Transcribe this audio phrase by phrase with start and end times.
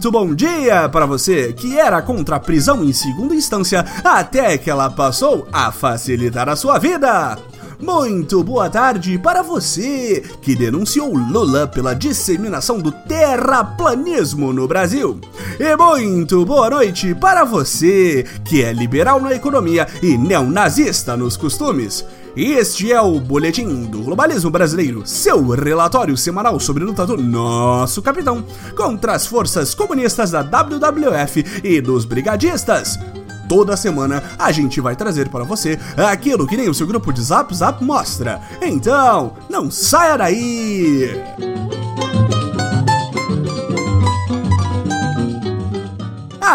[0.00, 4.70] Muito bom dia para você que era contra a prisão em segunda instância até que
[4.70, 7.36] ela passou a facilitar a sua vida.
[7.78, 15.20] Muito boa tarde para você que denunciou Lula pela disseminação do terraplanismo no Brasil.
[15.58, 22.06] E muito boa noite para você que é liberal na economia e neonazista nos costumes.
[22.36, 28.00] Este é o Boletim do Globalismo Brasileiro, seu relatório semanal sobre a luta do nosso
[28.00, 28.44] capitão
[28.76, 32.98] contra as forças comunistas da WWF e dos brigadistas
[33.48, 37.20] toda semana a gente vai trazer para você aquilo que nem o seu grupo de
[37.20, 38.40] Zap Zap mostra.
[38.62, 41.10] Então, não saia daí!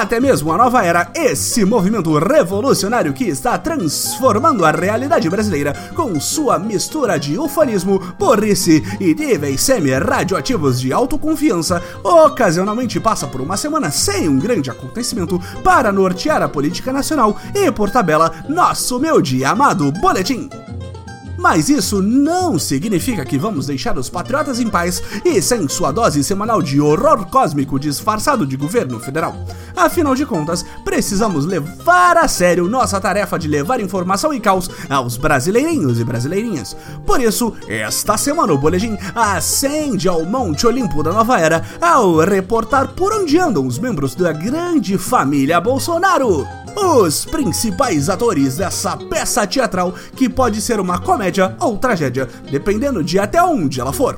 [0.01, 6.19] Até mesmo a nova era, esse movimento revolucionário que está transformando a realidade brasileira com
[6.19, 13.89] sua mistura de ufanismo, burrice e níveis semi-radioativos de autoconfiança, ocasionalmente passa por uma semana
[13.91, 19.49] sem um grande acontecimento para nortear a política nacional e, por tabela, nosso meu dia
[19.49, 20.49] amado boletim.
[21.37, 26.23] Mas isso não significa que vamos deixar os patriotas em paz e sem sua dose
[26.23, 29.35] semanal de horror cósmico disfarçado de governo federal.
[29.75, 35.17] Afinal de contas, precisamos levar a sério nossa tarefa de levar informação e caos aos
[35.17, 36.75] brasileirinhos e brasileirinhas.
[37.05, 42.89] Por isso, esta semana o Boletim acende ao Monte Olimpo da Nova Era ao reportar
[42.89, 49.93] por onde andam os membros da grande família Bolsonaro os principais atores dessa peça teatral
[50.15, 54.17] que pode ser uma comédia ou tragédia, dependendo de até onde ela for.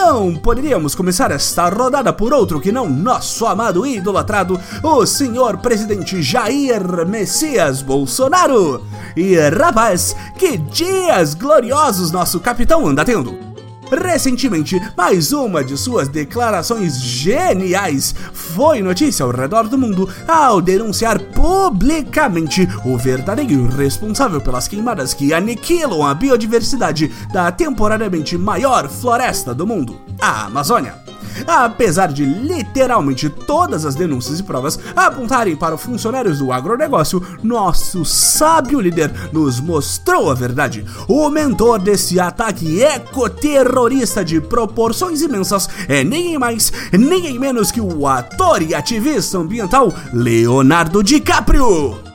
[0.00, 5.58] Não poderíamos começar esta rodada por outro que não nosso amado e idolatrado, o senhor
[5.58, 8.86] presidente Jair Messias Bolsonaro.
[9.16, 13.47] E rapaz, que dias gloriosos nosso capitão anda tendo!
[13.90, 21.18] Recentemente, mais uma de suas declarações geniais foi notícia ao redor do mundo ao denunciar
[21.18, 29.66] publicamente o verdadeiro responsável pelas queimadas que aniquilam a biodiversidade da temporariamente maior floresta do
[29.66, 31.07] mundo, a Amazônia.
[31.46, 38.04] Apesar de literalmente todas as denúncias e provas apontarem para os funcionários do agronegócio, nosso
[38.04, 40.84] sábio líder nos mostrou a verdade.
[41.06, 48.06] O mentor desse ataque ecoterrorista de proporções imensas é ninguém mais, ninguém menos que o
[48.06, 52.07] ator e ativista ambiental Leonardo DiCaprio.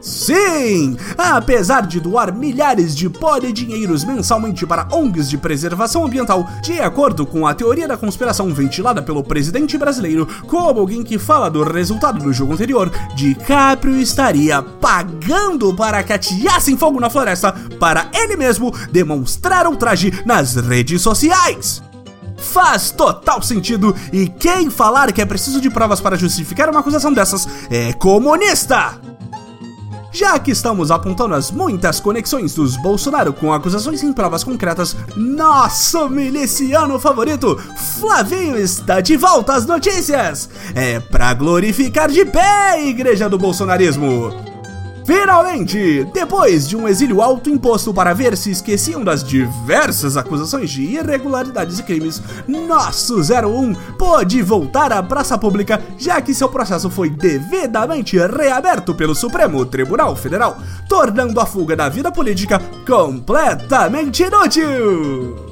[0.00, 0.96] Sim!
[1.16, 3.10] Apesar de doar milhares de
[3.52, 9.02] dinheiros mensalmente para ONGs de preservação ambiental, de acordo com a teoria da conspiração ventilada
[9.02, 15.74] pelo presidente brasileiro, como alguém que fala do resultado do jogo anterior, DiCaprio estaria pagando
[15.74, 21.82] para que ateassem fogo na floresta para ele mesmo demonstrar ultraje nas redes sociais.
[22.38, 27.12] Faz total sentido e quem falar que é preciso de provas para justificar uma acusação
[27.12, 29.19] dessas é comunista!
[30.12, 36.08] Já que estamos apontando as muitas conexões dos Bolsonaro com acusações em provas concretas, nosso
[36.08, 37.56] miliciano favorito,
[37.98, 40.50] Flavinho, está de volta às notícias!
[40.74, 44.49] É pra glorificar de pé a igreja do bolsonarismo!
[45.10, 51.80] Finalmente, depois de um exílio autoimposto para ver se esqueciam das diversas acusações de irregularidades
[51.80, 58.16] e crimes, nosso 01 pôde voltar à praça pública, já que seu processo foi devidamente
[58.18, 60.56] reaberto pelo Supremo Tribunal Federal,
[60.88, 65.50] tornando a fuga da vida política completamente inútil.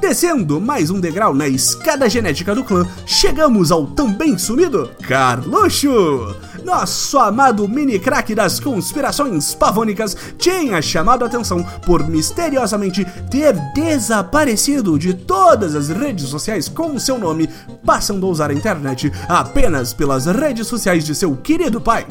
[0.00, 6.53] Descendo mais um degrau na escada genética do clã, chegamos ao também sumido Carluxo!
[6.64, 14.98] Nosso amado mini crack das conspirações pavônicas tinha chamado a atenção por misteriosamente ter desaparecido
[14.98, 17.50] de todas as redes sociais com seu nome,
[17.84, 22.06] passando a usar a internet apenas pelas redes sociais de seu querido pai.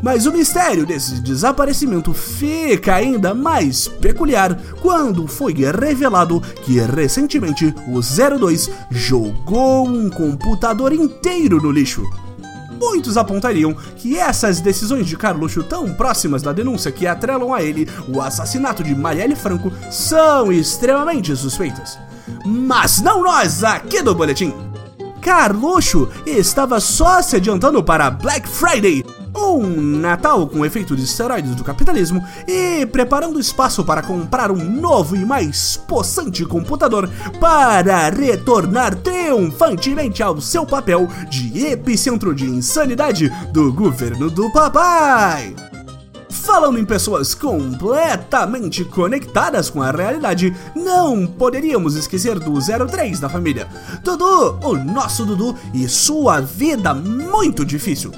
[0.00, 8.00] Mas o mistério desse desaparecimento fica ainda mais peculiar quando foi revelado que recentemente o
[8.00, 12.08] 02 jogou um computador inteiro no lixo.
[12.80, 17.86] Muitos apontariam que essas decisões de Carluxo tão próximas da denúncia que atrelam a ele
[18.08, 21.98] o assassinato de Marielle Franco são extremamente suspeitas.
[22.44, 24.54] Mas não nós aqui do Boletim!
[25.20, 29.04] Carluxo estava só se adiantando para Black Friday,
[29.34, 29.60] um
[30.00, 35.24] Natal com efeito de esteroides do capitalismo e preparando espaço para comprar um novo e
[35.24, 44.30] mais possante computador para retornar triunfantemente ao seu papel de epicentro de insanidade do governo
[44.30, 45.54] do papai.
[46.30, 53.68] Falando em pessoas completamente conectadas com a realidade, não poderíamos esquecer do 03 da família.
[54.02, 58.12] Dudu, o nosso Dudu e sua vida muito difícil.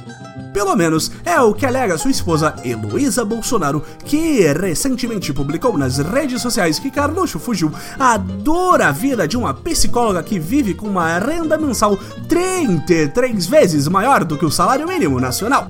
[0.52, 6.42] Pelo menos é o que alega sua esposa Heloísa Bolsonaro, que recentemente publicou nas redes
[6.42, 11.56] sociais que Carluxo fugiu adora a vida de uma psicóloga que vive com uma renda
[11.56, 15.68] mensal 33 vezes maior do que o salário mínimo nacional.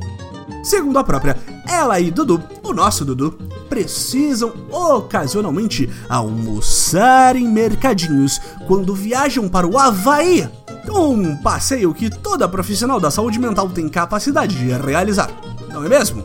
[0.62, 1.36] Segundo a própria,
[1.68, 3.32] ela e Dudu, o nosso Dudu,
[3.68, 10.48] precisam ocasionalmente almoçar em mercadinhos quando viajam para o Havaí.
[10.88, 15.30] Um passeio que toda profissional da saúde mental tem capacidade de realizar,
[15.68, 16.24] não é mesmo?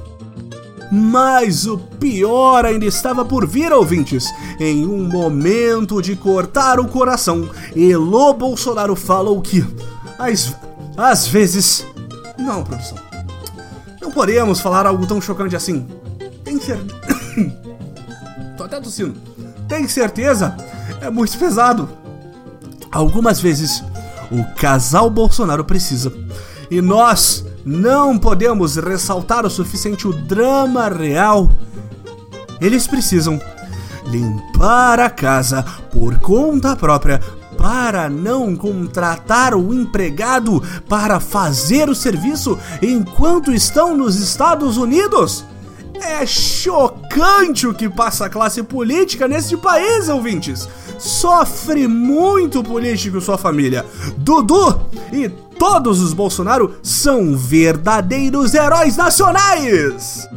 [0.92, 4.33] Mas o pior ainda estava por vir, ouvintes.
[4.59, 9.65] Em um momento de cortar o coração, Elo Bolsonaro falou que,
[10.18, 10.56] às,
[10.95, 11.86] às vezes.
[12.38, 12.98] Não, produção.
[14.01, 15.86] Não podemos falar algo tão chocante assim.
[16.44, 17.00] Tem certeza.
[18.56, 19.19] Tô até tossindo.
[19.68, 20.56] Tem certeza?
[21.01, 21.89] É muito pesado.
[22.89, 23.83] Algumas vezes,
[24.32, 26.12] o casal Bolsonaro precisa.
[26.70, 31.50] E nós não podemos ressaltar o suficiente o drama real.
[32.60, 33.40] Eles precisam
[34.06, 37.20] limpar a casa por conta própria
[37.58, 45.44] para não contratar o empregado para fazer o serviço enquanto estão nos Estados Unidos?
[46.02, 50.68] É chocante o que passa a classe política neste país, ouvintes.
[50.98, 53.86] Sofre muito político sua família.
[54.18, 54.80] Dudu
[55.12, 60.28] e todos os Bolsonaro são verdadeiros heróis nacionais.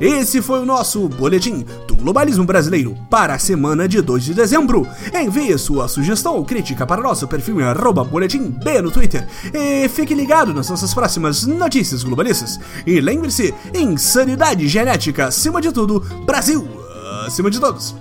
[0.00, 1.64] Esse foi o nosso boletim
[1.96, 4.86] globalismo brasileiro para a semana de 2 de dezembro.
[5.14, 7.64] Envie sua sugestão ou crítica para nosso perfil em
[8.10, 9.26] boletim B no Twitter.
[9.52, 12.60] E fique ligado nas nossas próximas notícias globalistas.
[12.86, 16.86] E lembre-se, insanidade genética acima de tudo, Brasil
[17.26, 17.94] acima de todos.